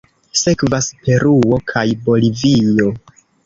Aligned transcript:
Sekvas 0.39 0.87
Peruo 1.03 1.61
kaj 1.75 1.87
Bolivio. 2.09 2.93